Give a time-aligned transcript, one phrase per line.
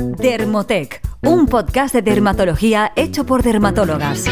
[0.00, 4.26] Dermotec, un podcast de dermatología hecho por dermatólogas.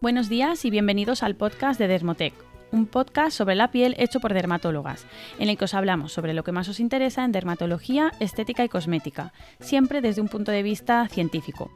[0.00, 2.32] Buenos días y bienvenidos al podcast de Dermotec,
[2.72, 5.04] un podcast sobre la piel hecho por dermatólogas,
[5.38, 8.70] en el que os hablamos sobre lo que más os interesa en dermatología, estética y
[8.70, 11.70] cosmética, siempre desde un punto de vista científico.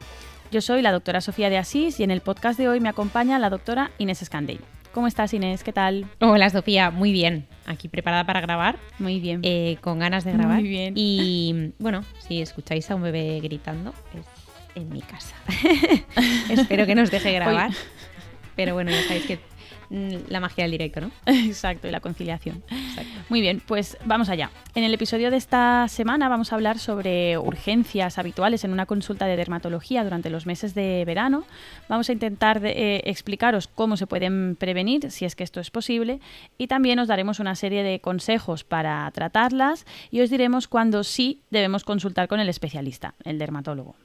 [0.51, 3.37] Yo soy la doctora Sofía de Asís y en el podcast de hoy me acompaña
[3.37, 4.61] la doctora Inés Escandell.
[4.93, 5.63] ¿Cómo estás, Inés?
[5.63, 6.05] ¿Qué tal?
[6.19, 6.89] Hola, Sofía.
[6.89, 7.45] Muy bien.
[7.67, 8.77] Aquí preparada para grabar.
[8.97, 9.41] Muy bien.
[9.43, 10.59] eh, con ganas de grabar.
[10.59, 10.93] Muy bien.
[10.97, 14.25] Y bueno, si escucháis a un bebé gritando, es
[14.75, 15.35] en mi casa.
[16.49, 17.71] Espero que nos deje grabar.
[18.55, 19.39] Pero bueno, ya sabéis que
[19.89, 21.11] la magia del directo, ¿no?
[21.25, 22.63] Exacto, y la conciliación.
[23.29, 24.51] Muy bien, pues vamos allá.
[24.75, 29.25] En el episodio de esta semana vamos a hablar sobre urgencias habituales en una consulta
[29.25, 31.43] de dermatología durante los meses de verano.
[31.87, 35.71] Vamos a intentar de- eh, explicaros cómo se pueden prevenir, si es que esto es
[35.71, 36.19] posible,
[36.57, 41.41] y también os daremos una serie de consejos para tratarlas y os diremos cuándo sí
[41.49, 43.95] debemos consultar con el especialista, el dermatólogo.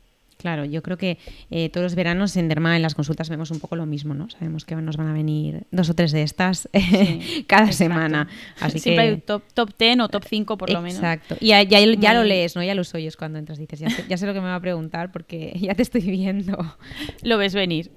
[0.44, 1.16] Claro, yo creo que
[1.50, 4.28] eh, todos los veranos en Derma, en las consultas, vemos un poco lo mismo, ¿no?
[4.28, 7.72] Sabemos que nos van a venir dos o tres de estas Sí, cada exacto.
[7.72, 8.28] semana.
[8.60, 9.10] Así Siempre que...
[9.10, 10.98] hay top, top 10 o top 5 por lo menos.
[10.98, 11.38] Exacto.
[11.40, 12.62] Y ya, ya, ya lo lees, ¿no?
[12.62, 13.56] Ya los oyes cuando entras.
[13.56, 16.02] Dices, ya sé, ya sé lo que me va a preguntar porque ya te estoy
[16.02, 16.76] viendo.
[17.22, 17.90] Lo ves venir.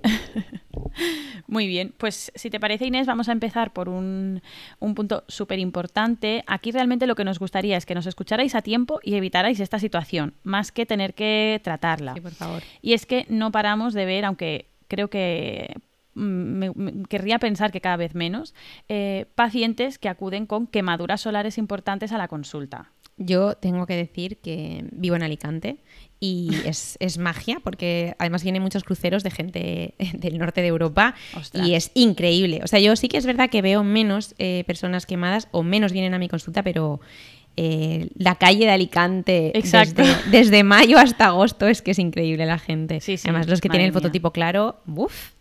[1.48, 4.42] Muy bien, pues si te parece Inés, vamos a empezar por un,
[4.80, 6.44] un punto súper importante.
[6.48, 9.80] Aquí realmente lo que nos gustaría es que nos escucharais a tiempo y evitarais esta
[9.80, 12.14] situación, más que tener que tratarla.
[12.14, 12.64] Sí, por favor.
[12.82, 15.74] Y es que no paramos de ver, aunque creo que
[16.16, 18.54] mm, me- me- querría pensar que cada vez menos,
[18.90, 22.92] eh, pacientes que acuden con quemaduras solares importantes a la consulta.
[23.20, 25.78] Yo tengo que decir que vivo en Alicante
[26.20, 31.16] y es, es magia porque además vienen muchos cruceros de gente del norte de Europa
[31.36, 31.68] Ostras.
[31.68, 32.62] y es increíble.
[32.64, 35.94] O sea, yo sí que es verdad que veo menos eh, personas quemadas o menos
[35.94, 37.00] vienen a mi consulta, pero
[37.58, 40.02] eh, la calle de Alicante Exacto.
[40.04, 43.02] Desde, desde mayo hasta agosto es que es increíble la gente.
[43.02, 44.00] Sí, sí, además, los que tienen el mía.
[44.00, 45.32] fototipo claro, ¡buf!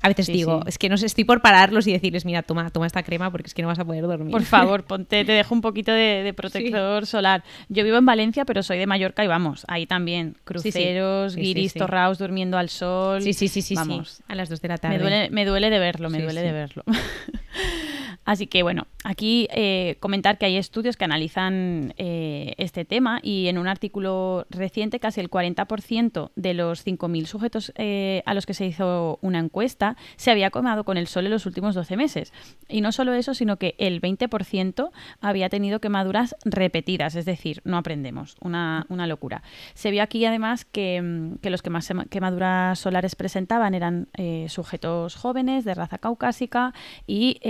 [0.00, 0.68] A veces Sí, digo, sí.
[0.68, 3.48] es que no sé, estoy por pararlos y decirles, mira, toma, toma esta crema porque
[3.48, 4.30] es que no vas a poder dormir.
[4.30, 7.42] Por favor, ponte, te dejo un poquito de, de protector solar.
[7.68, 10.36] Yo vivo en Valencia, pero soy de Mallorca y vamos, ahí también.
[10.44, 13.22] Cruceros, guiris, torraos durmiendo al sol.
[13.22, 14.22] Sí, sí, sí, sí, Vamos, sí.
[14.28, 14.98] A las 2 de la tarde.
[14.98, 16.84] me duele, me duele de verlo, me duele de verlo.
[18.28, 23.48] Así que bueno, aquí eh, comentar que hay estudios que analizan eh, este tema y
[23.48, 28.52] en un artículo reciente casi el 40% de los 5.000 sujetos eh, a los que
[28.52, 32.34] se hizo una encuesta se había quemado con el sol en los últimos 12 meses.
[32.68, 34.90] Y no solo eso, sino que el 20%
[35.22, 39.42] había tenido quemaduras repetidas, es decir, no aprendemos, una, una locura.
[39.72, 44.08] Se vio aquí además que, mm, que los que más quemaduras solares presentaban eran
[44.48, 46.74] sujetos jóvenes de raza caucásica
[47.06, 47.40] y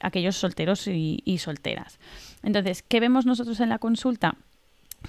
[0.00, 1.98] aquellos solteros y, solteras.
[2.42, 4.36] Entonces, ¿qué vemos nosotros en la consulta?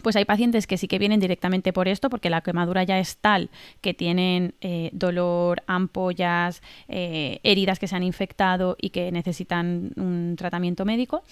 [0.03, 3.17] Pues hay pacientes que sí que vienen directamente por esto, porque la quemadura ya es
[3.17, 3.49] tal
[3.81, 10.35] que tienen eh, dolor, ampollas, eh, heridas que se han infectado y que necesitan un
[10.37, 11.23] tratamiento médico.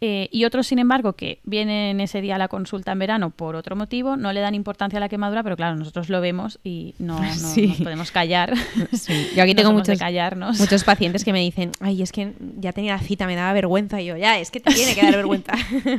[0.00, 3.54] Eh, y otros, sin embargo, que vienen ese día a la consulta en verano por
[3.56, 6.94] otro motivo, no le dan importancia a la quemadura, pero claro, nosotros lo vemos y
[6.98, 7.68] no, no Sí.
[7.68, 8.54] nos podemos callar.
[8.92, 9.28] Sí.
[9.36, 10.58] Yo aquí tengo muchos, callarnos.
[10.58, 14.00] muchos pacientes que me dicen, ay, es que ya tenía la cita, me daba vergüenza.
[14.00, 15.52] Y yo, ya, es que te tiene que dar vergüenza.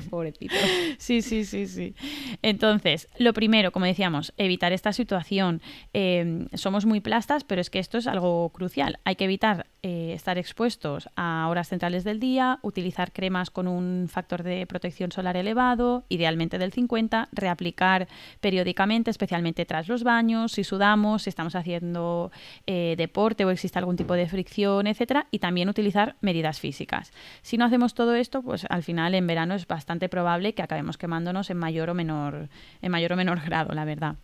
[0.09, 0.55] Pobrecito.
[0.97, 1.93] Sí, sí, sí, sí.
[2.41, 5.61] Entonces, lo primero, como decíamos, evitar esta situación.
[5.93, 8.99] Eh, somos muy plastas, pero es que esto es algo crucial.
[9.03, 14.09] Hay que evitar eh, estar expuestos a horas centrales del día, utilizar cremas con un
[14.09, 18.09] factor de protección solar elevado, idealmente del 50, reaplicar
[18.41, 22.29] periódicamente, especialmente tras los baños, si sudamos, si estamos haciendo
[22.67, 27.13] eh, deporte o existe algún tipo de fricción, etcétera, y también utilizar medidas físicas.
[27.41, 30.97] Si no hacemos todo esto, pues al final en verano es bastante probable que acabemos
[30.97, 32.49] quemándonos en mayor o menor,
[32.81, 34.15] en mayor o menor grado, la verdad.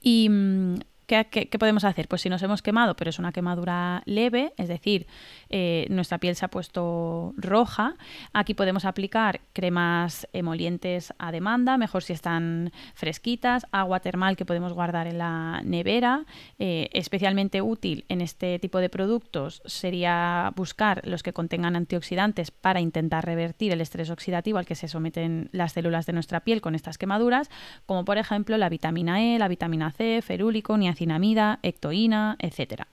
[0.00, 2.08] Y mm, ¿qué, podemos hacer?
[2.08, 5.06] Pues si nos hemos quemado, pero es una quemadura leve, es decir,
[5.48, 7.94] eh, nuestra piel se ha puesto roja,
[8.32, 14.72] aquí podemos aplicar cremas emolientes a demanda, mejor si están fresquitas, agua termal que podemos
[14.72, 16.24] guardar en la nevera.
[16.58, 22.80] Eh, especialmente útil en este tipo de productos sería buscar los que contengan antioxidantes para
[22.80, 26.74] intentar revertir el estrés oxidativo al que se someten las células de nuestra piel con
[26.74, 27.50] estas quemaduras,
[27.86, 32.88] como por ejemplo la vitamina E, la vitamina C, ferúlico, niacinamida, ectoína, etcétera.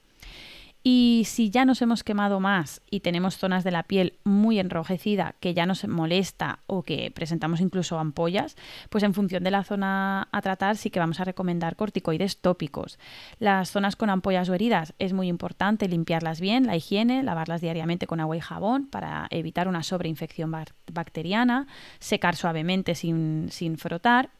[0.85, 5.33] Y si ya nos hemos quemado más y tenemos zonas de la piel muy enrojecida
[5.39, 8.57] que ya nos molesta o que presentamos incluso ampollas,
[8.89, 12.99] pues en función de la zona a tratar sí que vamos a recomendar corticoides tópicos.
[13.39, 18.05] Las zonas con ampollas o heridas es muy importante limpiarlas bien, la higiene, lavarlas diariamente
[18.05, 20.51] con agua y jabón para evitar una sobreinfección
[20.91, 21.65] bacteriana,
[21.99, 24.31] secar suavemente sin, sin frotar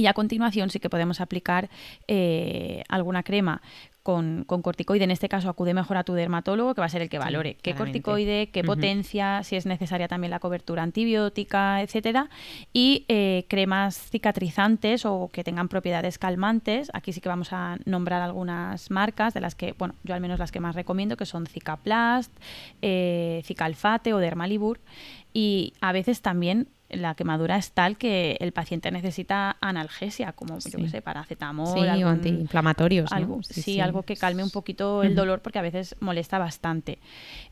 [0.00, 1.68] y a continuación sí que podemos aplicar
[2.08, 3.60] eh, alguna crema
[4.02, 5.04] con, corticoide.
[5.04, 7.56] En este caso, acude mejor a tu dermatólogo, que va a ser el que valore
[7.62, 12.30] qué corticoide, qué potencia, si es necesaria también la cobertura antibiótica, etcétera.
[12.72, 16.90] Y eh, cremas cicatrizantes o que tengan propiedades calmantes.
[16.94, 20.38] Aquí sí que vamos a nombrar algunas marcas de las que, bueno, yo al menos
[20.38, 22.32] las que más recomiendo, que son Cicaplast,
[22.80, 24.80] eh, Cicalfate o Dermalibur.
[25.32, 30.78] Y a veces también la quemadura es tal que el paciente necesita analgesia, como yo
[30.78, 33.12] que sé, paracetamol, sí, algún, antiinflamatorios.
[33.12, 36.98] Algo, sí, algo que calme un poquito el dolor porque a veces molesta bastante.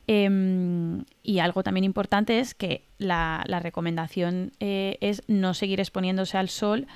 [0.06, 6.48] Em, y algo también importante es que la, recomendación eh, es no seguir exponiéndose al
[6.48, 6.86] sol,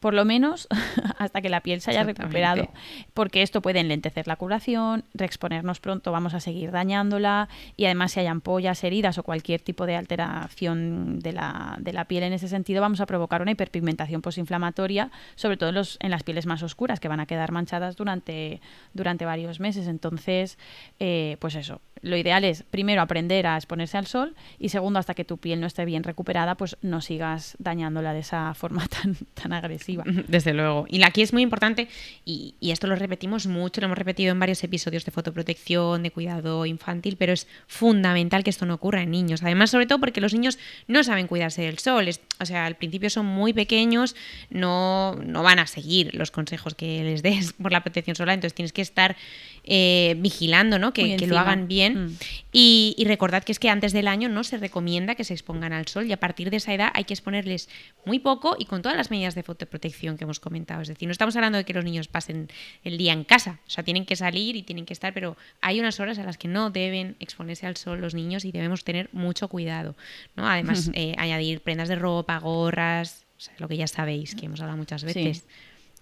[0.00, 0.68] por lo menos
[1.18, 2.68] hasta que la piel se haya recuperado,
[3.14, 8.20] porque esto puede enlentecer la curación, reexponernos pronto, vamos a seguir dañándola y además si
[8.20, 12.48] hay ampollas, heridas o cualquier tipo de alteración de la, de la piel en ese
[12.48, 16.62] sentido, vamos a provocar una hiperpigmentación posinflamatoria, sobre todo en, los, en las pieles más
[16.62, 18.60] oscuras, que van a quedar manchadas durante,
[18.92, 19.86] durante varios meses.
[19.88, 20.58] Entonces,
[20.98, 25.14] eh, pues eso, lo ideal es primero aprender a exponerse al sol y segundo hasta
[25.14, 29.16] que tu piel no esté bien recuperada pues no sigas dañándola de esa forma tan,
[29.34, 29.87] tan agresiva.
[30.28, 30.86] Desde luego.
[30.88, 31.88] Y aquí es muy importante
[32.24, 36.66] y, esto lo repetimos mucho, lo hemos repetido en varios episodios de fotoprotección, de cuidado
[36.66, 39.42] infantil, pero es fundamental que esto no ocurra en niños.
[39.42, 42.08] Además, sobre todo porque los niños no saben cuidarse del sol.
[42.38, 44.14] o sea, al principio son muy pequeños,
[44.50, 48.54] no, no van a seguir los consejos que les des por la protección solar, entonces
[48.54, 49.16] tienes que estar
[49.64, 50.92] eh, vigilando, ¿no?
[50.92, 52.06] Que, lo hagan bien.
[52.06, 52.16] Mm.
[52.52, 55.88] Y, recordad que es que antes del año no se recomienda que se expongan al
[55.88, 57.70] sol y a partir de esa edad hay que exponerles
[58.04, 60.82] muy poco y con todas las medidas de fotoprotección que hemos comentado.
[60.82, 62.48] Es decir, no estamos hablando de que los niños pasen
[62.84, 65.80] el día en casa, o sea, tienen que salir y tienen que estar, pero hay
[65.80, 69.08] unas horas a las que no deben exponerse al sol los niños y debemos tener
[69.12, 69.96] mucho cuidado.
[70.36, 70.48] ¿no?
[70.48, 73.24] Además, eh, añadir prendas de ropa, gorras,
[73.58, 75.46] lo que ya sabéis, que hemos hablado muchas veces.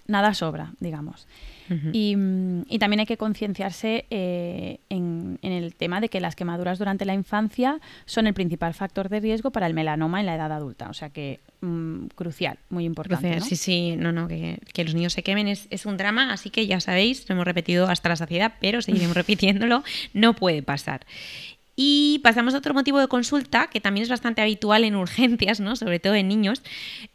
[0.06, 1.26] Nada sobra, digamos.
[1.68, 7.04] Mm, y, también hay que concienciarse eh, en, el tema de que las quemaduras durante
[7.04, 10.88] la infancia son el principal factor de riesgo para el melanoma en la edad adulta.
[10.88, 13.40] O sea que mm, crucial, muy importante.
[13.40, 16.66] Sí, sí, no, no, que, los niños se quemen es, es, un drama, así que
[16.66, 19.82] ya sabéis, lo hemos repetido hasta la saciedad, pero seguiremos repitiéndolo,
[20.12, 21.00] no puede pasar.
[21.78, 25.76] Y pasamos a otro motivo de consulta que también es bastante habitual en urgencias, ¿no?
[25.76, 26.62] sobre todo en niños,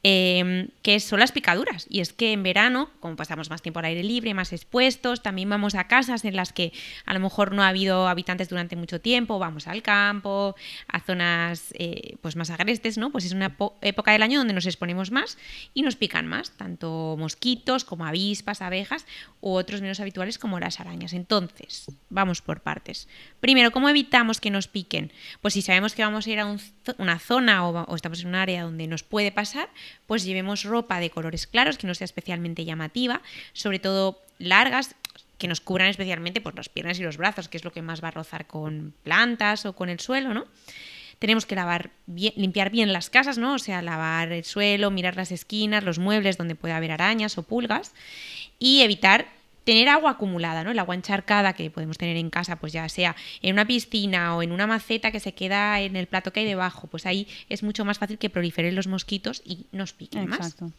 [0.04, 1.88] em, que son las picaduras.
[1.90, 5.50] Y es que en verano, como pasamos más tiempo al aire libre, más expuestos, también
[5.50, 6.74] vamos a casas en las que
[7.06, 10.56] a lo mejor no ha habido habitantes durante mucho tiempo, vamos al campo,
[10.88, 13.12] a zonas eh, pues más agrestes, ¿no?
[13.12, 15.40] Pues es una época del año donde nos exponemos más
[15.74, 19.08] y nos pican más, tanto mosquitos como avispas, abejas
[19.40, 21.14] u otros menos habituales como las arañas.
[21.14, 23.08] Entonces, vamos por partes.
[23.40, 25.12] Primero, ¿cómo evitamos que nos piquen?
[25.42, 26.58] Pues si sabemos que vamos a ir a
[26.98, 29.70] una zona o, estamos en un área donde nos puede pasar,
[30.08, 33.22] pues llevemos ropa de colores claros, que no sea especialmente llamativa,
[33.54, 34.96] sobre todo largas,
[35.38, 38.04] que nos cubran especialmente por las piernas y los brazos, que es lo que más
[38.04, 40.46] va a rozar con plantas o con el suelo, ¿no?
[41.18, 43.56] Tenemos que lavar bien, limpiar bien las casas, ¿no?
[43.56, 47.44] O sea, lavar el suelo, mirar las esquinas, los muebles donde puede haber arañas o
[47.44, 47.94] pulgas
[48.60, 49.28] y evitar
[49.72, 50.72] tener agua acumulada, ¿no?
[50.72, 54.44] El agua encharcada que podemos tener en casa, pues ya sea en una piscina o
[54.44, 57.64] en una maceta que se queda en el plato que hay debajo, pues ahí es
[57.64, 60.66] mucho más fácil que proliferen los mosquitos y nos piquen Exacto.
[60.66, 60.74] más.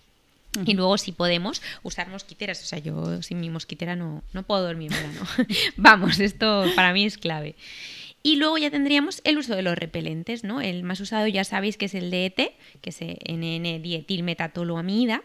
[0.66, 2.62] Y luego, si podemos, usar mosquiteras.
[2.62, 5.26] O sea, yo sin mi mosquitera no, no puedo dormir en verano.
[5.78, 7.54] Vamos, esto para mí es clave.
[8.22, 10.61] Y luego ya tendríamos el uso de los repelentes, ¿no?
[10.61, 15.22] El más usado ya sabéis que es el DET, que es NN-dietilmetatoloamida,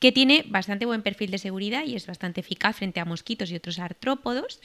[0.00, 3.56] que tiene bastante buen perfil de seguridad y es bastante eficaz frente a mosquitos y
[3.56, 4.60] otros artrópodos,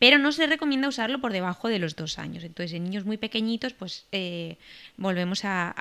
[0.00, 2.42] pero no se recomienda usarlo por debajo de los dos años.
[2.42, 4.56] Entonces, en niños muy pequeñitos, pues eh,
[4.96, 5.76] volvemos a,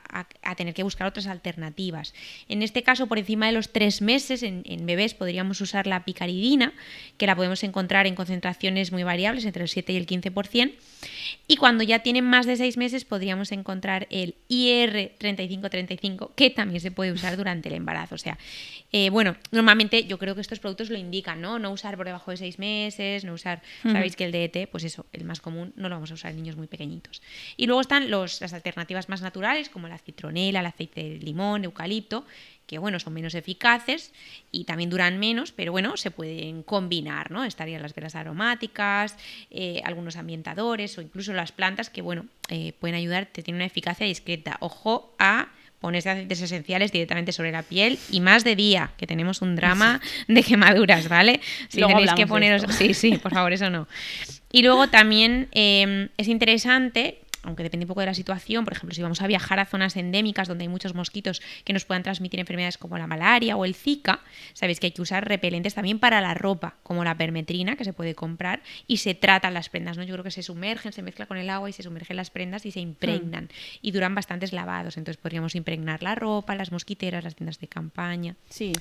[0.55, 2.13] tener que buscar otras alternativas.
[2.47, 6.71] En este caso, por encima de los tres meses, en, bebés podríamos usar la picaridina,
[7.17, 10.73] que la podemos encontrar en concentraciones muy variables, entre el 7 y el 15%.
[11.47, 16.91] Y cuando ya tienen más de seis meses, podríamos encontrar el IR3535, que también se
[16.91, 18.13] puede usar durante el embarazo.
[18.13, 18.37] O sea,
[18.91, 21.59] Eh, bueno, normalmente yo creo que estos productos lo indican, ¿no?
[21.59, 25.05] No usar por debajo de seis meses, no usar, sabéis que el DET, pues eso,
[25.13, 27.21] el más común, no lo vamos a usar en niños muy pequeñitos.
[27.55, 31.63] Y luego están los, las alternativas más naturales, como la citronela, el aceite de limón,
[31.63, 32.25] eucalipto,
[32.71, 34.13] que bueno, son menos eficaces
[34.51, 37.43] y también duran menos, pero bueno, se pueden combinar, ¿no?
[37.43, 39.17] Estarían las velas aromáticas,
[39.49, 43.65] eh, algunos ambientadores o incluso las plantas que, bueno, eh, pueden ayudar, te tienen una
[43.65, 44.57] eficacia discreta.
[44.61, 45.49] Ojo a
[45.81, 49.99] ponerse aceites esenciales directamente sobre la piel y más de día, que tenemos un drama
[50.27, 51.41] de quemaduras, ¿vale?
[51.67, 52.63] Si tenéis que poneros...
[52.77, 53.87] Sí, sí, por favor, eso no.
[54.51, 58.93] Y luego también eh, es interesante aunque depende un poco de la situación, por ejemplo,
[58.95, 62.39] si vamos a viajar a zonas endémicas donde hay muchos mosquitos que nos puedan transmitir
[62.39, 64.21] enfermedades como la malaria o el Zika,
[64.53, 67.93] sabéis que hay que usar repelentes también para la ropa, como la permetrina que se
[67.93, 70.03] puede comprar y se tratan las prendas, ¿no?
[70.03, 72.65] Yo creo que se sumergen, se mezcla con el agua y se sumergen las prendas
[72.65, 73.77] y se impregnan mm.
[73.81, 78.35] y duran bastantes lavados, entonces podríamos impregnar la ropa, las mosquiteras, las tiendas de campaña.
[78.49, 78.73] Sí.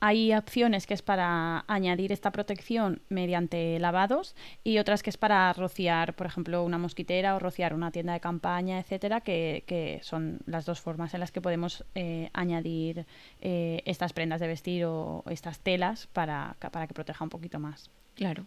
[0.00, 5.52] Hay opciones que es para añadir esta protección mediante lavados y otras que es para
[5.52, 10.66] rociar, por ejemplo, una mosquitera o rociar una tienda de campaña, etcétera, que, son las
[10.66, 13.06] dos formas en las que podemos eh, añadir
[13.40, 17.90] eh, estas prendas de vestir o, estas telas para, para que proteja un poquito más.
[18.14, 18.46] Claro.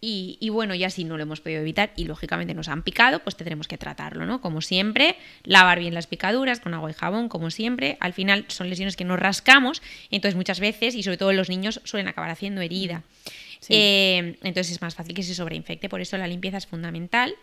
[0.00, 3.34] Y, bueno, ya si no lo hemos podido evitar y lógicamente nos han picado, pues
[3.34, 4.40] tendremos que tratarlo, ¿no?
[4.40, 7.96] Como siempre, lavar bien las picaduras con agua y jabón, como siempre.
[7.98, 11.80] Al final son lesiones que nos rascamos, entonces muchas veces, y sobre todo los niños,
[11.82, 13.02] suelen acabar haciendo herida.
[13.68, 17.34] Eh, entonces es más fácil que se sobreinfecte, por eso la limpieza es fundamental.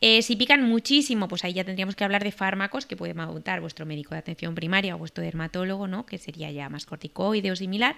[0.00, 3.60] Eh, si pican muchísimo, pues ahí ya tendríamos que hablar de fármacos que puede pautar
[3.60, 6.06] vuestro médico de atención primaria o vuestro dermatólogo, ¿no?
[6.06, 7.96] Que sería ya más corticoide o similar.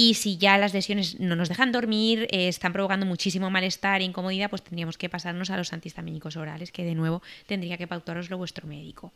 [0.00, 4.04] Y si ya las lesiones no nos dejan dormir, eh, están provocando muchísimo malestar e
[4.04, 8.38] incomodidad, pues tendríamos que pasarnos a los antihistamínicos orales, que de nuevo tendría que pautaroslo
[8.38, 9.12] vuestro médico.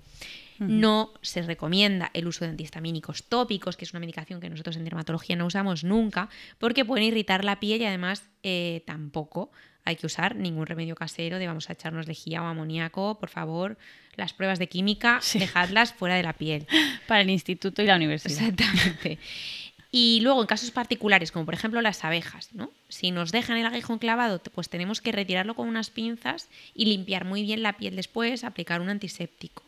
[0.58, 4.82] No se recomienda el uso de antihistamínicos tópicos, que es una medicación que nosotros en
[4.82, 9.52] dermatología no usamos nunca, porque pueden irritar la piel y además eh, tampoco
[9.84, 13.78] hay que usar ningún remedio casero de vamos a echarnos lejía o amoníaco, por favor,
[14.16, 16.66] las pruebas de química, dejadlas fuera de la piel.
[17.06, 18.48] Para el instituto y la universidad.
[18.48, 19.18] Exactamente.
[19.94, 22.70] Y luego, en casos particulares, como por ejemplo las abejas, ¿no?
[22.88, 27.26] si nos dejan el aguijón clavado, pues tenemos que retirarlo con unas pinzas y limpiar
[27.26, 29.62] muy bien la piel después, aplicar un antiséptico.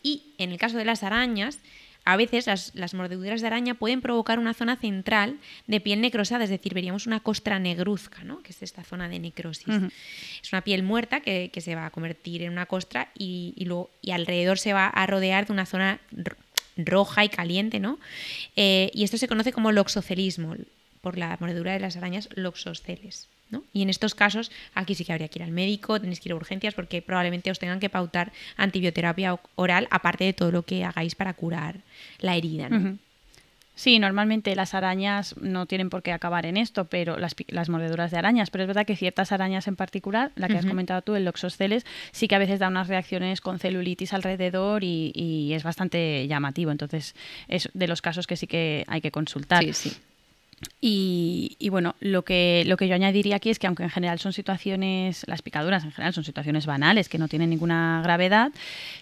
[0.00, 1.58] Y en el caso de las arañas,
[2.04, 6.50] a veces las, mordeduras de araña pueden provocar una zona central de piel necrosada, es
[6.50, 8.42] decir, veríamos una costra negruzca, ¿no?
[8.42, 9.68] que es esta zona de necrosis.
[10.42, 14.10] Es una piel muerta que, se va a convertir en una costra y, luego, y
[14.12, 16.00] alrededor se va a rodear de una zona
[16.76, 17.98] roja y caliente, ¿no?
[18.56, 20.56] Eh, y esto se conoce como loxocelismo,
[21.00, 23.28] por la mordedura de las arañas loxoceles.
[23.50, 23.64] ¿no?
[23.74, 26.32] Y en estos casos, aquí sí que habría que ir al médico, tenéis que ir
[26.32, 30.84] a urgencias porque probablemente os tengan que pautar antibioterapia oral, aparte de todo lo que
[30.84, 31.80] hagáis para curar
[32.20, 32.70] la herida.
[32.70, 32.96] ¿no?
[33.74, 38.10] Sí, normalmente las arañas no tienen por qué acabar en esto, pero las, las mordeduras
[38.10, 41.14] de arañas, pero es verdad que ciertas arañas en particular, la que has comentado tú,
[41.14, 45.62] el loxosceles, sí que a veces da unas reacciones con celulitis alrededor y, y, es
[45.62, 46.70] bastante llamativo.
[46.70, 47.14] Entonces,
[47.48, 49.64] es de los casos que sí que hay que consultar.
[49.64, 49.96] Sí, sí.
[50.84, 54.32] Y, bueno, lo que, lo que yo añadiría aquí es que aunque en general son
[54.32, 58.50] situaciones, las picaduras en general son situaciones banales que no tienen ninguna gravedad,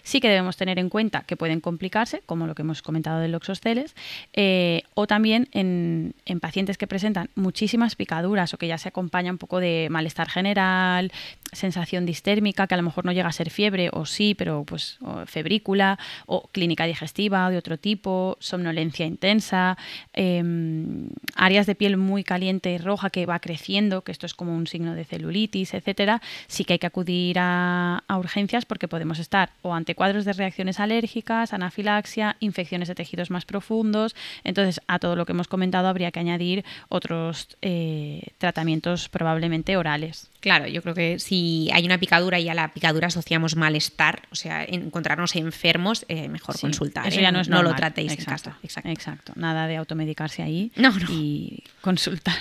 [0.03, 3.31] sí que debemos tener en cuenta que pueden complicarse, como lo que hemos comentado del
[3.31, 3.95] loxosteles,
[4.33, 9.31] eh, o también en, en, pacientes que presentan muchísimas picaduras o que ya se acompaña
[9.31, 11.11] un poco de malestar general,
[11.51, 14.99] sensación distérmica, que a lo mejor no llega a ser fiebre o sí, pero pues
[15.25, 19.77] febrícula, o clínica digestiva de otro tipo, somnolencia intensa,
[20.13, 24.55] em, áreas de piel muy caliente y roja que va creciendo, que esto es como
[24.55, 29.49] un signo de celulitis, etcétera, sí que hay que acudir a, urgencias porque podemos estar
[29.63, 34.15] o ante cuadros de reacciones alérgicas, anafilaxia, infecciones de tejidos más profundos.
[34.43, 40.29] Entonces, a todo lo que hemos comentado habría que añadir otros eh, tratamientos probablemente orales.
[40.39, 44.35] Claro, yo creo que si hay una picadura y a la picadura asociamos malestar, o
[44.35, 47.07] sea, encontrarnos enfermos, eh, mejor consultar.
[47.07, 47.31] Eso ya ¿eh?
[47.31, 48.57] no es No lo tratéis en casa.
[48.63, 48.89] Exacto.
[48.89, 49.33] Exacto.
[49.35, 51.05] Nada de automedicarse ahí no, no.
[51.09, 52.35] y consultar.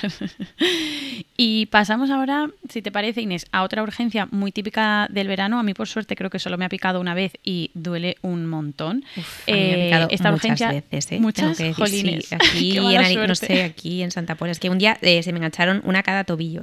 [1.37, 5.59] y pasamos ahora, si te parece, Inés, a otra urgencia muy típica del verano.
[5.59, 8.47] A mí, por suerte, creo que solo me ha picado una vez y duele un
[8.47, 9.05] montón.
[9.47, 11.21] me ha eh, esta muchas urgencia, veces, ¿eh?
[11.21, 12.33] Muchas jolines.
[12.33, 14.53] aquí, en, no sé, aquí en Santa Pola.
[14.53, 16.63] Es que un día se me engancharon una cada tobillo.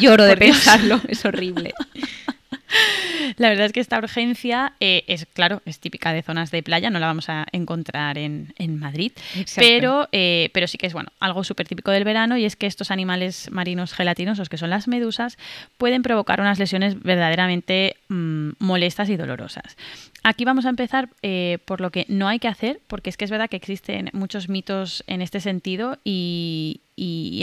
[0.00, 1.47] lloro de pensarlo, es horrible.
[3.36, 6.90] La verdad es que esta urgencia eh, es, claro, es típica de zonas de playa,
[6.90, 9.12] no la vamos a encontrar en, en Madrid,
[9.56, 12.66] pero, eh, pero sí que es bueno, algo súper típico del verano y es que
[12.66, 15.38] estos animales marinos gelatinosos, que son las medusas,
[15.76, 19.76] pueden provocar unas lesiones verdaderamente mm, molestas y dolorosas.
[20.24, 23.24] Aquí vamos a empezar eh, por lo que no hay que hacer, porque es que
[23.24, 26.80] es verdad que existen muchos mitos en este sentido y,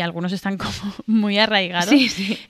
[0.01, 1.93] algunos están como muy arraigados.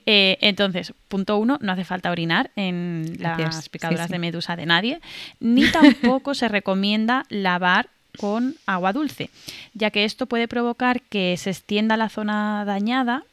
[0.06, 5.00] Eh, entonces, punto uno, no hace falta orinar en las picaduras de medusa de nadie,
[5.40, 9.30] ni tampoco se recomienda lavar con agua dulce,
[9.74, 13.24] ya que esto puede provocar que se extienda la zona dañada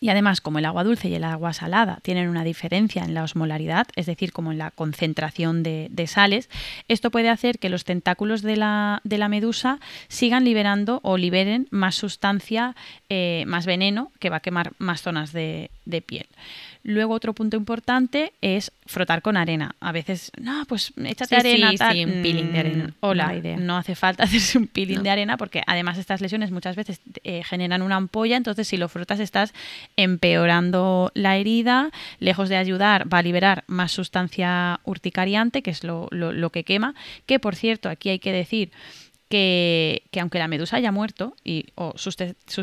[0.00, 3.22] y además, como el agua dulce y el agua salada tienen una diferencia en la
[3.22, 6.48] osmolaridad, es decir, como en la concentración de, sales,
[6.88, 9.78] esto puede hacer que los tentáculos de la, de la, medusa
[10.08, 12.74] sigan liberando o liberen más sustancia,
[13.10, 16.26] eh, más veneno, que va a quemar más zonas de, de piel.
[16.82, 19.76] Luego otro punto importante es frotar con arena.
[19.80, 21.70] A veces, no, pues échate arena.
[21.92, 22.84] Sí, un peeling de arena.
[22.84, 26.76] Mm, hola, no hace falta hacerse un peeling de arena porque además estas lesiones muchas
[26.76, 29.52] veces eh, generan una ampolla, entonces si lo frotas estás
[29.96, 36.08] empeorando la herida, lejos de ayudar va a liberar más sustancia urticariante, que es lo,
[36.10, 36.94] lo que quema,
[37.26, 38.70] que por cierto aquí hay que decir
[39.30, 42.16] que, aunque la medusa haya muerto y o sus,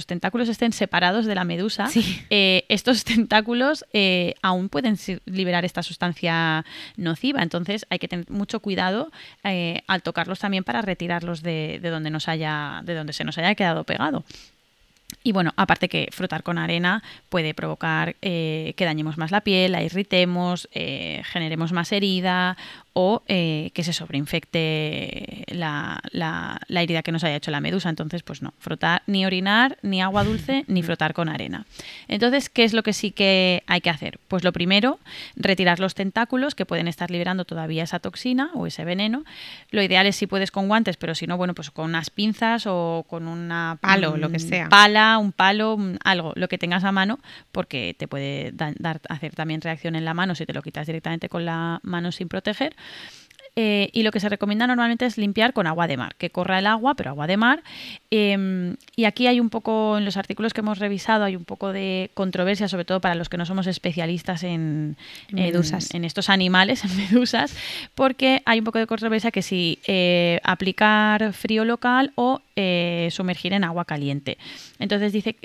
[0.05, 1.89] tentáculos estén separados de la medusa,
[2.29, 6.65] eh, estos tentáculos eh, aún pueden liberar esta sustancia
[6.97, 7.41] nociva.
[7.41, 9.11] Entonces hay que tener mucho cuidado
[9.45, 13.37] eh, al tocarlos también para retirarlos de, de, donde nos haya, de donde se nos
[13.37, 14.25] haya quedado pegado.
[15.23, 19.81] Y bueno, aparte que frotar con arena puede provocar que dañemos más la piel, la
[19.81, 22.57] irritemos, generemos más herida
[22.99, 27.89] o eh, que se sobreinfecte la, la, herida que nos haya hecho la medusa.
[27.89, 31.67] Entonces, pues no, frotar ni orinar, ni agua dulce, ni frotar con arena.
[32.07, 34.19] Entonces, ¿qué es lo que sí que hay que hacer?
[34.27, 34.97] Pues lo primero,
[35.35, 39.25] retirar los tentáculos que pueden estar liberando todavía esa toxina o ese veneno.
[39.69, 42.65] Lo ideal es si puedes con guantes, pero si no, bueno, pues con unas pinzas
[42.65, 44.69] o con una palo, lo que sea.
[44.69, 47.19] Pala, un palo, algo, lo que tengas a mano,
[47.51, 51.29] porque te puede dar, hacer también reacción en la mano si te lo quitas directamente
[51.29, 52.75] con la mano sin proteger.
[53.59, 56.59] Eh, y lo que se recomienda normalmente es limpiar con agua de mar, que corra
[56.59, 57.63] el agua, pero agua de mar.
[58.11, 61.73] Em, y aquí hay un poco, en los artículos que hemos revisado, hay un poco
[61.73, 64.95] de controversia, sobre todo para los que no somos especialistas en,
[65.31, 65.91] medusas.
[65.95, 67.55] En, estos animales, en medusas,
[67.95, 73.53] porque hay un poco de controversia que si eh, aplicar frío local o eh, sumergir
[73.53, 74.37] en agua caliente.
[74.79, 75.37] Entonces dice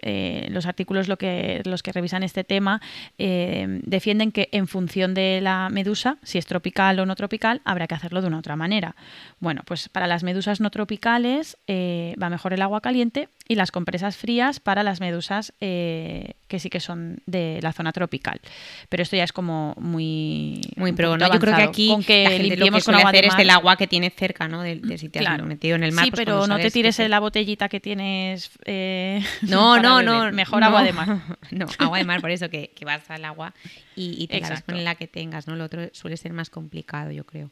[0.51, 2.81] los artículos lo que, los que revisan este tema
[3.19, 7.95] defienden que en función de la medusa, si es tropical o no tropical, habrá que
[7.95, 8.97] hacerlo de una otra manera.
[9.41, 13.71] Bueno, pues para las medusas no tropicales eh, va mejor el agua caliente y las
[13.71, 18.41] compresas frías para las medusas eh, que sí que son de la zona tropical.
[18.89, 22.85] Pero esto ya es como muy muy pro, Yo creo que aquí con que limpiemos
[22.85, 24.63] con agua hacer es el agua que tienes cerca, ¿no?
[24.63, 26.05] De, si te has metido en el mar.
[26.05, 28.51] Sí, pues pero no te tires la botellita que tienes.
[28.65, 30.31] Eh, no, no, no.
[30.33, 31.21] Mejor agua de mar.
[31.51, 33.55] no, agua de mar, por eso que, vas al agua
[33.95, 35.57] y, te la pones la que tengas, ¿no?
[35.57, 37.51] Lo otro suele ser más complicado, yo creo.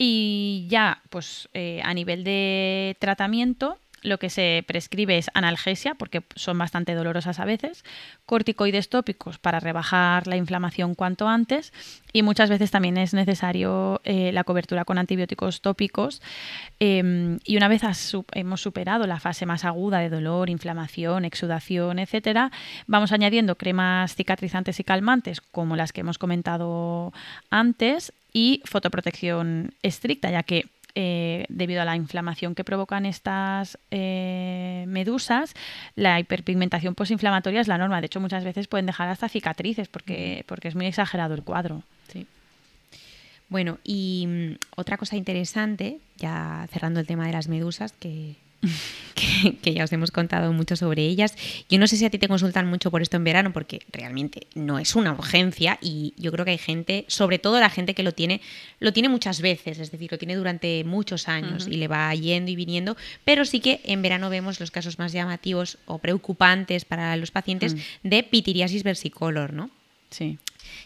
[0.00, 6.22] Y ya, pues eh, a nivel de tratamiento, lo que se prescribe es analgesia, porque
[6.34, 7.84] son bastante dolorosas a veces,
[8.26, 11.72] corticoides tópicos para rebajar la inflamación cuanto antes
[12.12, 16.22] y muchas veces también es necesario eh, la cobertura con antibióticos tópicos.
[16.80, 17.82] Em, y una vez
[18.32, 22.50] hemos superado la fase más aguda de dolor, inflamación, exudación, etcétera,
[22.86, 27.12] vamos añadiendo cremas cicatrizantes y calmantes, como las que hemos comentado
[27.50, 34.84] antes, y fotoprotección estricta, ya que eh, debido a la inflamación que provocan estas eh,
[34.88, 35.54] medusas,
[35.94, 38.00] la hiperpigmentación posinflamatoria es la norma.
[38.00, 41.82] De hecho, muchas veces pueden dejar hasta cicatrices porque, porque es muy exagerado el cuadro.
[42.12, 42.26] Sí.
[43.48, 48.36] Bueno, y mm, otra cosa interesante, ya cerrando el tema de las medusas, que
[49.62, 51.34] que, ya os hemos contado mucho sobre ellas.
[51.68, 54.46] Yo no sé si a ti te consultan mucho por esto en verano, porque realmente
[54.54, 58.02] no es una urgencia y yo creo que hay gente, sobre todo la gente que
[58.02, 58.40] lo tiene,
[58.80, 62.50] lo tiene muchas veces, es decir, lo tiene durante muchos años y le va yendo
[62.50, 67.16] y viniendo, pero sí que en verano vemos los casos más llamativos o preocupantes para
[67.16, 67.78] los pacientes mm.
[68.08, 69.70] de pitiriasis versicolor, ¿no?
[70.10, 70.38] Sí.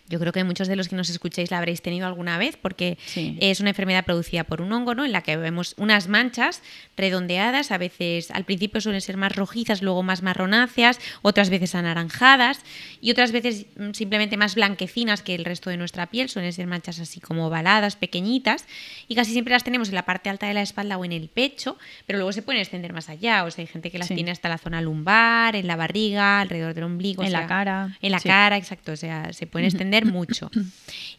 [0.09, 2.99] Yo creo que muchos de los que nos escucháis la habréis tenido alguna vez porque
[3.17, 5.05] es una enfermedad producida por un hongo, ¿no?
[5.05, 6.63] En la que vemos unas manchas
[6.97, 12.61] redondeadas, a veces al principio suelen ser más rojizas, luego más marronáceas, otras veces anaranjadas
[13.01, 16.67] y otras veces mm, simplemente más blanquecinas que el resto de nuestra piel, suelen ser
[16.67, 18.67] manchas así como ovaladas, pequeñitas
[19.09, 21.29] y casi siempre las tenemos en la parte alta de la espalda o en el
[21.29, 24.31] pecho, pero luego se pueden extender más allá, o sea, hay gente que las tiene
[24.31, 27.97] hasta la zona lumbar, en la barriga, alrededor del ombligo, en la cara.
[28.01, 30.51] En la cara, exacto, o sea, se pueden extender mucho.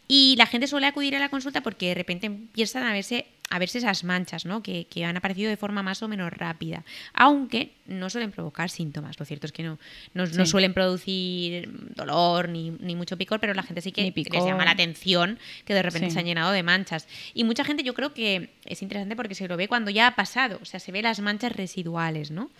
[0.08, 3.58] Y la gente suele acudir a la consulta porque de repente empiezan a verse, a
[3.58, 4.62] verse esas manchas, ¿no?
[4.62, 6.84] Que, que han aparecido de forma más o menos rápida.
[7.14, 9.18] Aunque no suelen provocar síntomas.
[9.18, 9.78] Lo cierto es que no,
[10.14, 14.44] no, no suelen producir dolor ni, ni mucho picor, pero la gente sí que les
[14.44, 16.14] llama la atención que de repente Sí.
[16.14, 17.06] se han llenado de manchas.
[17.34, 20.16] Y mucha gente yo creo que es interesante porque se lo ve cuando ya ha
[20.16, 20.58] pasado.
[20.62, 22.50] O sea, se ve las manchas residuales, ¿no?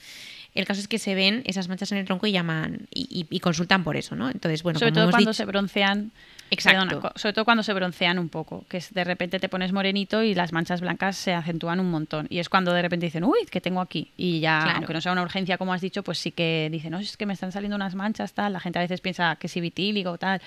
[0.55, 3.27] El caso es que se ven esas manchas en el tronco y llaman y, y-
[3.37, 4.31] y consultan por eso, ¿no?
[4.31, 6.13] Entonces, bueno, sobre como todo hemos cuando dicho- se broncean.
[6.51, 6.87] Exacto.
[7.01, 10.35] perdona, sobre todo cuando se broncean un poco, que de repente te pones morenito y
[10.35, 12.27] las manchas blancas se acentúan un montón.
[12.31, 14.13] Y es cuando de repente dicen, uy, ¿qué tengo aquí?
[14.17, 14.77] Y ya, Claro.
[14.77, 17.27] aunque no sea una urgencia como has dicho, pues sí que dicen, no, es que
[17.27, 18.53] me están saliendo unas manchas, tal.
[18.53, 20.41] La gente a veces piensa que sí vitíligo, tal.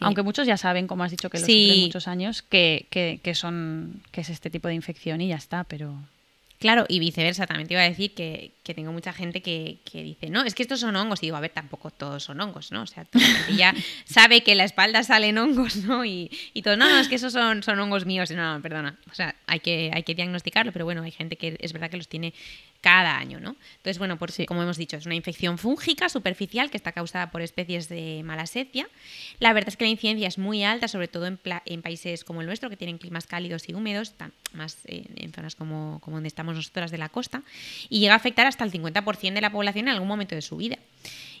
[0.00, 1.66] Aunque muchos ya saben, como has dicho, que lo Sí.
[1.66, 5.36] sufren muchos años, que, que, que son, que es este tipo de infección y ya
[5.36, 5.94] está, pero...
[6.58, 10.02] Claro, y viceversa, también te iba a decir que, que tengo mucha gente que, que
[10.02, 11.22] dice, no, es que estos son hongos.
[11.22, 12.82] Y digo, a ver, tampoco todos son hongos, ¿no?
[12.82, 13.72] O sea, toda la gente ya
[14.04, 16.04] sabe que en la espalda salen hongos, ¿no?
[16.04, 18.30] Y, y todos, no, no, es que esos son, son hongos míos.
[18.32, 18.98] No, no, perdona.
[19.08, 21.96] O sea, hay que, hay que diagnosticarlo, pero bueno, hay gente que es verdad que
[21.96, 22.34] los tiene
[22.80, 23.56] cada año, ¿no?
[23.78, 24.46] Entonces, bueno, por, Sí.
[24.46, 28.88] como hemos dicho, es una infección fúngica superficial que está causada por especies de malacetia.
[29.38, 32.46] La verdad es que la incidencia es muy alta, sobre todo en, países como el
[32.46, 34.14] nuestro, que tienen climas cálidos y húmedos,
[34.52, 37.42] más en zonas como, como donde estamos nosotras de la costa,
[37.88, 40.56] y llega a afectar hasta el 50% de la población en algún momento de su
[40.56, 40.78] vida.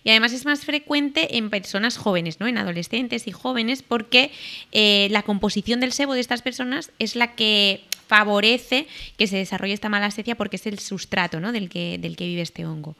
[0.04, 2.46] Y además es más frecuente en personas jóvenes, ¿no?
[2.46, 4.30] en adolescentes y jóvenes, porque
[4.70, 8.86] eh, la composición del sebo de estas personas es la que favorece
[9.18, 11.50] que se desarrolle esta malacetia porque es el sustrato ¿no?
[11.50, 12.94] del, que, del que vive este hongo.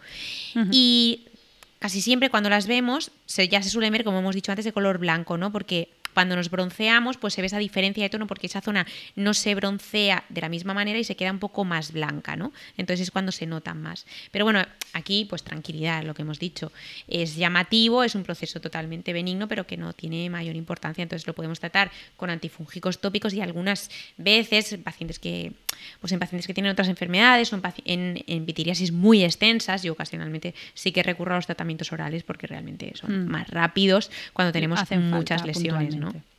[0.73, 1.21] Y
[1.79, 4.73] casi siempre cuando las vemos se, ya se suelen ver, como hemos dicho antes, de
[4.73, 5.53] color blanco, ¿no?
[5.53, 9.35] Porque cuando nos bronceamos, pues se ve esa diferencia de tono porque esa zona no
[9.35, 12.55] se broncea de la misma manera y se queda un poco más blanca, ¿no?
[12.79, 14.07] Entonces es cuando se notan más.
[14.31, 16.73] Pero bueno, aquí pues tranquilidad, lo que hemos dicho.
[17.07, 21.03] Es llamativo, es un proceso totalmente benigno, pero que no tiene mayor importancia.
[21.03, 25.53] Entonces lo podemos tratar con antifúngicos tópicos y algunas veces en pacientes que,
[26.01, 30.55] pues en pacientes que tienen otras enfermedades o en, en, vitiriasis muy extensas, yo ocasionalmente
[30.73, 33.31] sí que recurro a los tratamientos orales porque realmente son Mm.
[33.31, 36.36] más rápidos cuando tenemos hacen muchas lesiones, ¿no?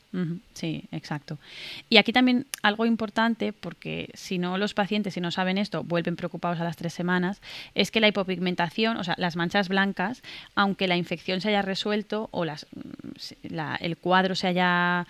[0.54, 1.38] Sí, exacto.
[1.90, 6.16] Y aquí también algo importante, porque si no los pacientes, si no saben esto, vuelven
[6.16, 7.40] preocupados a las tres semanas,
[7.76, 10.24] es que la hipopigmentación, o sea, las manchas blancas,
[10.56, 15.06] aunque la infección se haya resuelto o las, mm, la- el cuadro se haya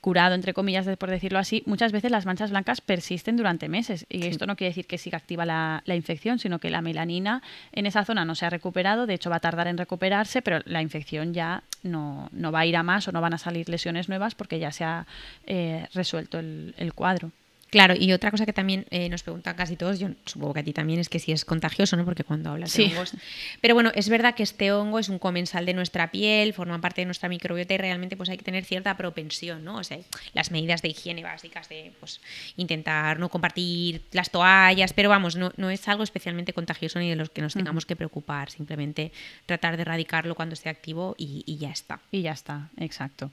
[0.00, 4.06] curado, entre comillas, por decirlo así, muchas veces las manchas blancas persisten durante meses.
[4.08, 7.42] Y esto no quiere decir que siga activa la, la infección, sino que la melanina
[7.72, 10.60] en esa zona no se ha recuperado, de hecho va a tardar en recuperarse, pero
[10.64, 13.68] la infección ya no, no va a ir a más o no van a salir
[13.68, 15.06] lesiones nuevas porque ya se ha
[15.46, 17.30] eh, resuelto el, el cuadro.
[17.70, 20.62] Claro, y otra cosa que también eh, nos preguntan casi todos, yo supongo que a
[20.62, 22.06] ti también, es que si es contagioso, ¿no?
[22.06, 22.84] Porque cuando hablas Sí.
[22.88, 23.12] de hongos.
[23.60, 27.02] Pero bueno, es verdad que este hongo es un comensal de nuestra piel, forma parte
[27.02, 29.76] de nuestra microbiota y realmente pues hay que tener cierta propensión, ¿no?
[29.76, 29.98] O sea,
[30.32, 32.22] las medidas de higiene básicas de pues
[32.56, 37.16] intentar no compartir las toallas, pero vamos, no, no es algo especialmente contagioso ni de
[37.16, 39.12] los que nos tengamos que preocupar, simplemente
[39.44, 42.00] tratar de erradicarlo cuando esté activo y, y ya está.
[42.10, 43.30] Y ya está, exacto.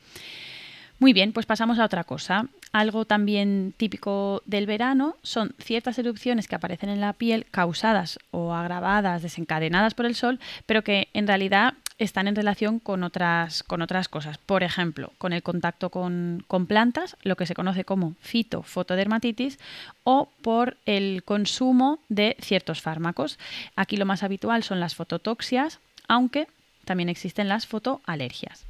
[0.98, 2.48] Muy bien, pues pasamos a otra cosa.
[2.72, 8.54] Algo también típico del verano son ciertas erupciones que aparecen en la piel causadas o
[8.54, 13.82] agravadas, desencadenadas por el sol, pero que en realidad están en relación con otras, con
[13.82, 14.38] otras cosas.
[14.38, 19.60] Por ejemplo, con el contacto con, con plantas, lo que se conoce como fitofotodermatitis,
[20.04, 23.38] o por el consumo de ciertos fármacos.
[23.76, 26.48] Aquí lo más habitual son las fototoxias, aunque
[26.86, 28.66] también existen las fotoalergias.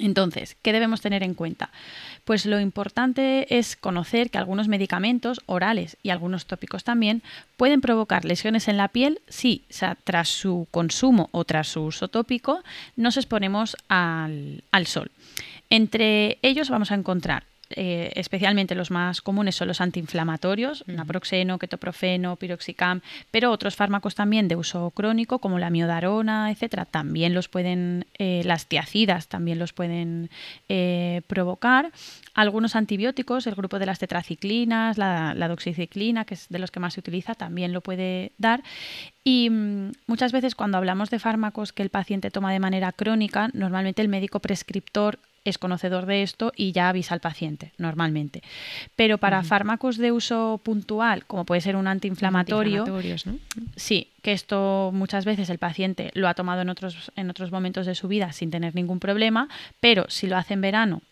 [0.00, 1.70] Entonces, ¿qué debemos tener en cuenta?
[2.24, 7.22] Pues lo importante es conocer que algunos medicamentos orales y algunos tópicos también
[7.56, 11.82] pueden provocar lesiones en la piel si o sea, tras su consumo o tras su
[11.82, 12.62] uso tópico
[12.96, 15.10] nos exponemos al, al sol.
[15.70, 22.36] Entre ellos vamos a encontrar eh, especialmente los más comunes son los antiinflamatorios, naproxeno, ketoprofeno,
[22.36, 28.06] piroxicam, pero otros fármacos también de uso crónico como la miodarona, etcétera, también los pueden,
[28.18, 30.30] eh, las tiacidas también los pueden
[30.68, 31.92] eh, provocar.
[32.34, 36.80] Algunos antibióticos, el grupo de las tetraciclinas, la, la doxiciclina, que es de los que
[36.80, 38.62] más se utiliza, también lo puede dar.
[39.24, 43.50] Y mm, muchas veces cuando hablamos de fármacos que el paciente toma de manera crónica,
[43.52, 48.42] normalmente el médico prescriptor es conocedor de esto y ya avisa al paciente, normalmente.
[48.96, 53.38] Pero para fármacos de uso puntual, como puede ser un antiinflamatorio, ¿no?
[53.76, 57.86] sí, que esto muchas veces el paciente lo ha tomado en otros, en otros momentos
[57.86, 59.48] de su vida sin tener ningún problema,
[59.80, 61.02] pero si lo hace en verano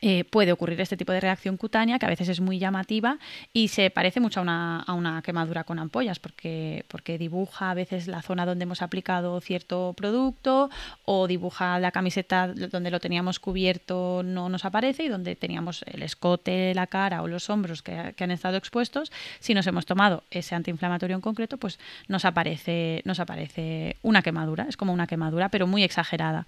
[0.00, 3.18] eh, puede ocurrir este tipo de reacción cutánea que a veces es muy llamativa
[3.52, 7.74] y se parece mucho a una, a una, quemadura con ampollas porque, porque dibuja a
[7.74, 10.70] veces la zona donde hemos aplicado cierto producto
[11.04, 16.02] o dibuja la camiseta donde lo teníamos cubierto no nos aparece y donde teníamos el
[16.02, 19.12] escote, la cara o los hombros que, que han estado expuestos.
[19.40, 24.66] Si nos hemos tomado ese antiinflamatorio en concreto, pues nos aparece, nos aparece una quemadura.
[24.68, 26.46] Es como una quemadura, pero muy exagerada.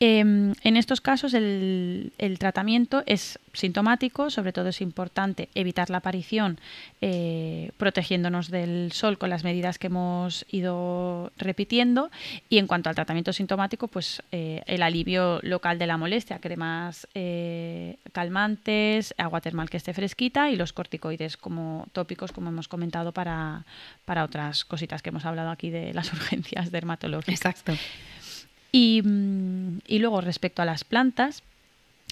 [0.00, 6.60] Em, en estos casos el, tratamiento es sintomático, sobre todo es importante evitar la aparición
[7.00, 12.12] eh, protegiéndonos del sol con las medidas que hemos ido repitiendo
[12.48, 17.08] y en cuanto al tratamiento sintomático, pues eh, el alivio local de la molestia, cremas
[17.14, 23.10] eh, calmantes, agua termal que esté fresquita y los corticoides como tópicos, como hemos comentado
[23.10, 23.64] para,
[24.04, 27.34] para otras cositas que hemos hablado aquí de las urgencias dermatológicas.
[27.34, 27.72] Exacto.
[28.72, 31.42] Mm, y, luego respecto a las plantas,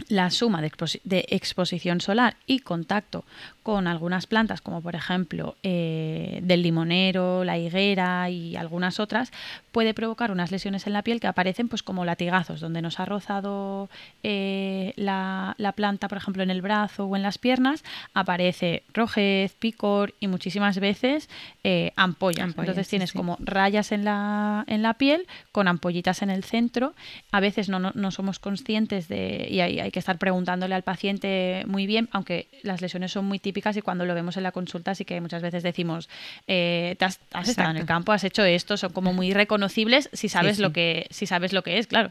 [0.08, 3.24] la suma de, exposición solar y contacto
[3.62, 9.32] con algunas plantas, como por ejemplo eh, del limonero, la higuera y algunas otras,
[9.72, 13.06] puede provocar unas lesiones en la piel que aparecen pues como latigazos, donde nos ha
[13.06, 13.88] rozado
[14.22, 17.82] eh, la, planta, por ejemplo, en el brazo o en las piernas,
[18.14, 21.28] aparece rojez, picor y muchísimas veces
[21.64, 22.54] eh, ampollas.
[22.56, 26.94] Entonces tienes como rayas en la, en la piel con ampollitas en el centro.
[27.32, 31.64] A veces no, no, somos conscientes de, y hay, hay que estar preguntándole al paciente
[31.66, 34.94] muy bien, aunque las lesiones son muy típicas y cuando lo vemos en la consulta
[34.94, 36.08] sí que muchas veces decimos,
[36.46, 40.58] eh, has, estado en el campo, has hecho esto, son como muy reconocibles si sabes,
[40.58, 42.10] Lo que, si sabes lo que es, claro.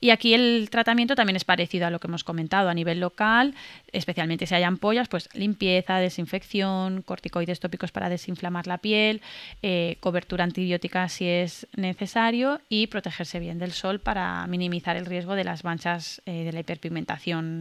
[0.00, 3.54] Y aquí el tratamiento también es parecido a lo que hemos comentado a nivel local,
[3.92, 9.22] especialmente si hay ampollas, pues limpieza, desinfección, corticoides tópicos para desinflamar la piel,
[9.62, 15.34] eh, cobertura antibiótica si es necesario y protegerse bien del sol para minimizar el riesgo
[15.34, 17.07] de las manchas eh, de la hiperpigmentación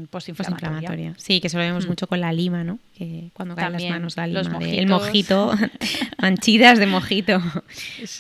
[0.10, 1.14] postinflamatoria.
[1.18, 1.90] Sí, que se lo vemos mm.
[1.90, 2.80] mucho con la lima, ¿no?
[2.96, 5.54] Que cuando caen las manos la lima, los el mojito,
[6.22, 7.42] manchidas de mojito.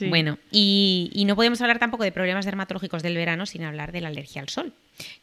[0.09, 4.01] Bueno, y, y no podemos hablar tampoco de problemas dermatológicos del verano sin hablar de
[4.01, 4.73] la alergia al sol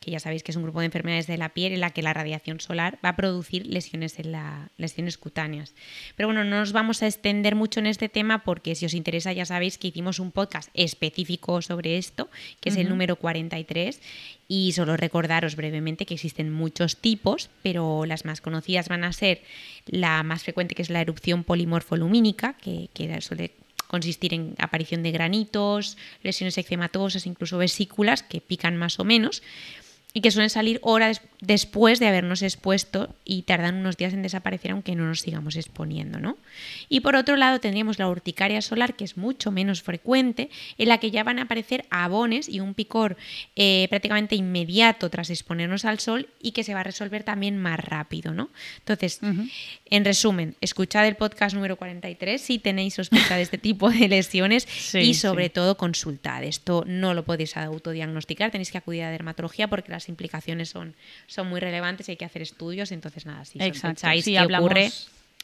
[0.00, 2.02] que ya sabéis que es un grupo de enfermedades de la piel en la que
[2.02, 5.74] la radiación solar va a producir lesiones, en la, lesiones cutáneas.
[6.16, 9.32] Pero bueno, no nos vamos a extender mucho en este tema porque si os interesa
[9.32, 14.00] ya sabéis que hicimos un podcast específico sobre esto, que es el número 43,
[14.48, 19.42] y solo recordaros brevemente que existen muchos tipos, pero las más conocidas van a ser
[19.87, 23.52] la más frecuente que es la erupción polimorfolumínica, que, que suele
[23.94, 29.40] consistir en aparición de granitos, lesiones eczematosas, incluso vesículas que pican más o menos
[30.16, 34.70] y que suelen salir horas después de habernos expuesto y tardan unos días en desaparecer
[34.70, 36.20] aunque no nos sigamos exponiendo.
[36.20, 36.38] ¿no?
[36.88, 40.98] Y por otro lado tendríamos la urticaria solar, que es mucho menos frecuente, en la
[40.98, 43.16] que ya van a aparecer abones y un picor
[43.57, 47.81] eh, prácticamente inmediato tras exponernos al sol y que se va a resolver también más
[47.81, 48.33] rápido.
[48.33, 48.50] ¿no?
[48.79, 49.18] Entonces,
[49.90, 54.68] en resumen, escuchad el podcast número 43 si tenéis sospecha de este tipo de lesiones
[54.94, 56.44] y sobre todo consultad.
[56.44, 60.94] Esto no lo podéis autodiagnosticar, tenéis que acudir a dermatología porque las implicaciones son,
[61.26, 62.92] son muy relevantes y hay que hacer estudios.
[62.92, 64.08] Entonces, nada, si Exacto.
[64.22, 64.90] si ocurre,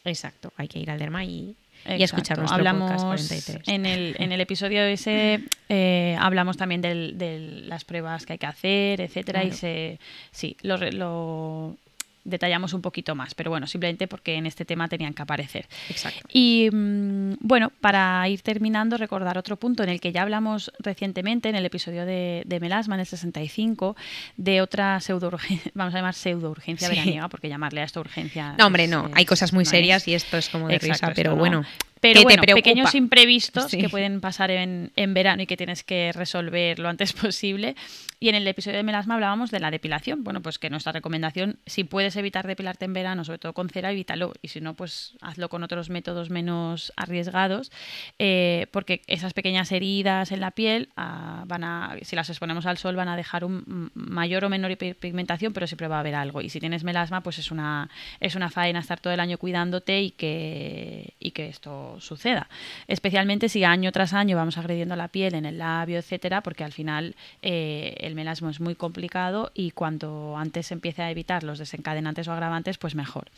[0.05, 3.69] exacto, hay que ir al derma y, escuchar nuestro hablamos podcast 43.
[3.69, 8.47] En el, en el episodio ese eh, hablamos también de las pruebas que hay que
[8.47, 9.99] hacer, etcétera, y se,
[10.31, 11.79] sí, lo, lo
[12.25, 15.67] detallamos un poquito más, pero bueno, simplemente porque en este tema tenían que aparecer.
[15.89, 16.29] Exacto.
[16.33, 21.49] Y mm, bueno, para ir terminando, recordar otro punto en el que ya hablamos recientemente,
[21.49, 23.97] en el episodio de, Melasma, en el 65,
[24.37, 25.31] de otra pseudo
[25.75, 28.55] vamos a llamar pseudo urgencia veraniega, porque llamarle a esto urgencia.
[28.59, 31.65] No, hombre, no, hay cosas muy serias y esto es como de risa, pero bueno.
[32.01, 36.79] Pero bueno, pequeños imprevistos que pueden pasar en, en, verano y que tienes que resolver
[36.79, 37.77] lo antes posible.
[38.23, 40.25] Y en el episodio de melasma hablábamos de la depilación.
[40.25, 43.93] Bueno, pues que nuestra recomendación, si puedes evitar depilarte en verano, sobre todo con cera,
[43.93, 44.35] evítalo.
[44.43, 47.73] Y si no, pues hazlo con otros métodos menos arriesgados,
[48.19, 52.77] eh, porque esas pequeñas heridas en la piel ah, van a, si las exponemos al
[52.77, 56.43] sol, van a dejar un mayor o menor pigmentación, pero siempre va a haber algo.
[56.43, 57.89] Y si tienes melasma, pues es una,
[58.21, 62.49] es una faena estar todo el año cuidándote y que, y que esto suceda.
[62.87, 66.73] Especialmente si año tras año vamos agrediendo la piel en el labio, etcétera, porque al
[66.73, 71.59] final eh, el melasmo es muy complicado y cuanto antes se empiece a evitar los
[71.59, 73.31] desencadenantes o agravantes, pues mejor.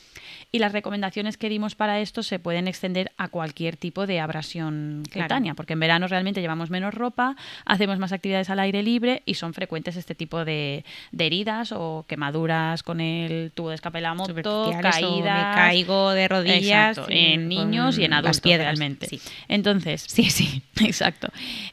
[0.51, 5.05] Y las recomendaciones que dimos para esto se pueden extender a cualquier tipo de abrasión
[5.13, 9.35] cutánea, porque en verano realmente llevamos menos ropa, hacemos más actividades al aire libre y
[9.35, 10.85] son frecuentes este tipo de,
[11.17, 14.35] heridas o quemaduras con el tubo de escape de la moto,
[14.81, 15.23] caídas.
[15.23, 17.01] me caigo de rodillas.
[17.09, 18.42] en niños y en adultos.
[18.43, 19.07] Piedras, realmente.
[19.07, 19.21] sí.
[19.49, 20.63] Entonces, Sí, sí.
[20.81, 21.29] Exacto.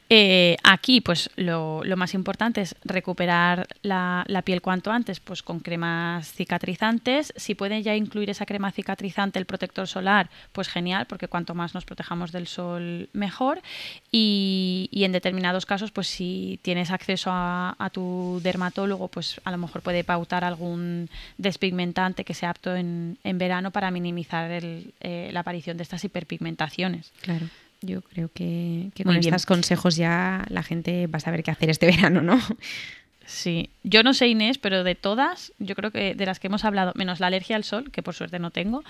[0.10, 5.43] Eh, aquí, pues lo, lo más importante es recuperar la, la piel cuanto antes, pues
[5.43, 7.34] con cremas cicatrizantes.
[7.36, 11.73] Si pueden ya incluir esa crema cicatrizante, el protector solar, pues genial, porque cuanto más
[11.73, 13.62] nos protejamos del sol, mejor.
[14.12, 19.51] Y, y en determinados casos, pues si tienes acceso a, a tu dermatólogo, pues a
[19.51, 24.93] lo mejor puede pautar algún despigmentante que sea apto en, en verano para minimizar el,
[24.99, 26.59] eh, la aparición de estas hiperpigmentaciones.
[27.22, 27.48] Claro.
[27.82, 29.24] Yo creo que, con bien.
[29.34, 32.39] estos consejos ya la gente va a saber qué hacer este verano, ¿no?
[33.26, 36.65] Sí, yo no sé Inés, pero de todas, yo creo que de las que hemos
[36.65, 38.84] hablado, menos la alergia al sol, que por suerte no tengo,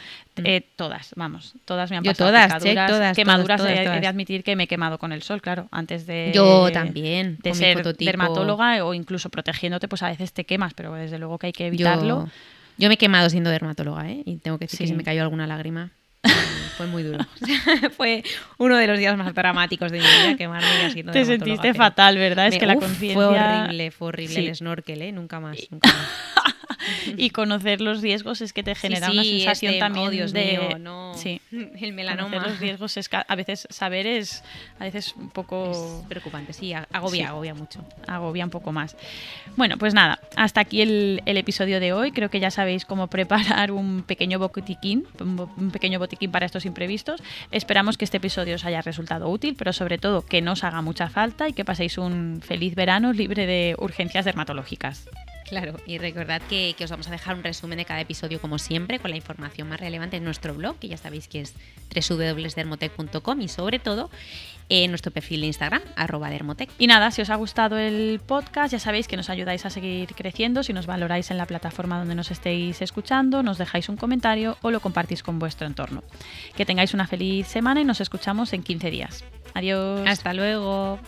[0.46, 2.06] eh, todas, vamos, todas me han Mm.
[2.06, 4.10] Yo pasado todas, picaduras, todas, quemaduras, todas, he- todas, he, de todas.
[4.14, 7.60] admitir que me he quemado con el sol, claro, antes de Yo también, de con
[7.60, 8.06] mi ser fototipo.
[8.10, 11.68] dermatóloga o incluso protegiéndote, pues a veces te quemas, pero desde luego que hay que
[11.68, 12.26] evitarlo.
[12.26, 12.32] Yo,
[12.78, 14.24] yo me he quemado siendo dermatóloga, ¿eh?
[14.26, 15.92] Y tengo que decir que se me cayó alguna lágrima.
[16.80, 17.20] Fue muy duro.
[17.98, 18.24] Fue
[18.58, 22.48] uno de los días más dramáticos de mi vida quemarme siendo Te sentiste fatal, ¿verdad?
[22.48, 24.48] Es me- que la conciencia Fue horrible, fue horrible Sí.
[24.48, 25.12] el snorkel, ¿eh?
[25.12, 26.08] Nunca más, nunca más.
[27.18, 30.12] y conocer los riesgos es que te genera Sí, una sí, sensación este, también oh,
[30.12, 31.14] Dios de mío, no.
[31.16, 31.42] sí.
[31.52, 32.30] El melanoma.
[32.30, 34.44] Conocer los riesgos es a veces saber es
[34.80, 37.22] a veces un poco Es preocupante, sí, agobia, Sí.
[37.24, 37.84] agobia mucho.
[38.08, 38.96] agobia un poco más.
[39.58, 42.12] Bueno, pues nada, hasta aquí el, el episodio de hoy.
[42.12, 46.46] Creo que ya sabéis cómo preparar un pequeño botiquín, un, bo- un pequeño botiquín para
[46.46, 47.22] estos imprevistos.
[47.52, 50.82] Esperamos que este episodio os haya resultado útil, pero sobre todo que no os haga
[50.82, 55.08] mucha falta y que paséis un feliz verano libre de urgencias dermatológicas.
[55.50, 58.60] Claro, y recordad que, que os vamos a dejar un resumen de cada episodio como
[58.60, 61.56] siempre, con la información más relevante en nuestro blog, que ya sabéis que es
[61.90, 64.12] www.dermotec.com y sobre todo
[64.70, 66.70] en nuestro perfil de Instagram, arroba dermotec.
[66.78, 70.14] Y nada, si os ha gustado el podcast, ya sabéis que nos ayudáis a seguir
[70.14, 74.58] creciendo si nos valoráis en la plataforma donde nos estéis escuchando, nos dejáis un comentario
[74.62, 76.04] o lo compartís con vuestro entorno.
[76.56, 79.24] Que tengáis una feliz semana y nos escuchamos en 15 días.
[79.56, 80.02] Adiós.
[80.08, 81.00] Hasta luego.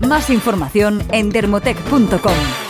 [0.00, 2.69] Más información en dermotec.com.